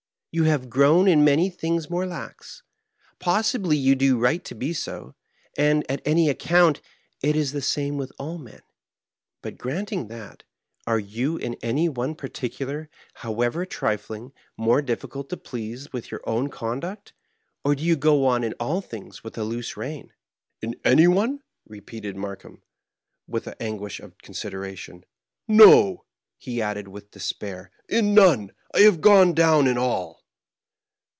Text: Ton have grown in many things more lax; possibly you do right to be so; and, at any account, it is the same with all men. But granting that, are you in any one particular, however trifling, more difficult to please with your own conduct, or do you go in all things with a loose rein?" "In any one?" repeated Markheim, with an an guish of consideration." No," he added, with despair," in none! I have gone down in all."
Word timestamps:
Ton 0.33 0.45
have 0.45 0.69
grown 0.69 1.09
in 1.09 1.25
many 1.25 1.49
things 1.49 1.89
more 1.89 2.05
lax; 2.07 2.63
possibly 3.19 3.75
you 3.75 3.95
do 3.95 4.17
right 4.17 4.41
to 4.45 4.55
be 4.55 4.71
so; 4.71 5.13
and, 5.57 5.83
at 5.91 6.01
any 6.05 6.29
account, 6.29 6.79
it 7.21 7.35
is 7.35 7.51
the 7.51 7.61
same 7.61 7.97
with 7.97 8.13
all 8.17 8.37
men. 8.37 8.61
But 9.41 9.57
granting 9.57 10.07
that, 10.07 10.43
are 10.87 10.99
you 10.99 11.35
in 11.35 11.55
any 11.55 11.89
one 11.89 12.15
particular, 12.15 12.89
however 13.15 13.65
trifling, 13.65 14.31
more 14.55 14.81
difficult 14.81 15.27
to 15.31 15.35
please 15.35 15.91
with 15.91 16.09
your 16.11 16.21
own 16.23 16.47
conduct, 16.47 17.11
or 17.65 17.75
do 17.75 17.83
you 17.83 17.97
go 17.97 18.33
in 18.33 18.53
all 18.53 18.79
things 18.79 19.25
with 19.25 19.37
a 19.37 19.43
loose 19.43 19.75
rein?" 19.75 20.13
"In 20.61 20.77
any 20.85 21.09
one?" 21.09 21.41
repeated 21.67 22.15
Markheim, 22.15 22.61
with 23.27 23.47
an 23.47 23.55
an 23.59 23.77
guish 23.79 23.99
of 23.99 24.17
consideration." 24.19 25.03
No," 25.49 26.05
he 26.37 26.61
added, 26.61 26.87
with 26.87 27.11
despair," 27.11 27.69
in 27.89 28.13
none! 28.13 28.53
I 28.73 28.79
have 28.79 29.01
gone 29.01 29.33
down 29.33 29.67
in 29.67 29.77
all." 29.77 30.21